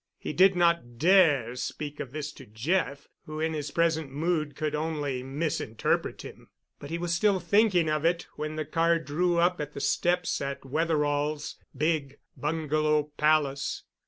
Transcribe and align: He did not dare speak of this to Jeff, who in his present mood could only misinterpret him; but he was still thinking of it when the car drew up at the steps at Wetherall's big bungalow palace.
He 0.17 0.33
did 0.33 0.55
not 0.55 0.97
dare 0.97 1.55
speak 1.55 1.99
of 1.99 2.11
this 2.11 2.31
to 2.31 2.47
Jeff, 2.47 3.07
who 3.27 3.39
in 3.39 3.53
his 3.53 3.69
present 3.69 4.11
mood 4.11 4.55
could 4.55 4.73
only 4.73 5.21
misinterpret 5.21 6.23
him; 6.23 6.49
but 6.79 6.89
he 6.89 6.97
was 6.97 7.13
still 7.13 7.39
thinking 7.39 7.87
of 7.87 8.03
it 8.03 8.25
when 8.35 8.55
the 8.55 8.65
car 8.65 8.97
drew 8.97 9.37
up 9.37 9.61
at 9.61 9.73
the 9.73 9.79
steps 9.79 10.41
at 10.41 10.65
Wetherall's 10.65 11.57
big 11.77 12.17
bungalow 12.35 13.11
palace. 13.15 13.83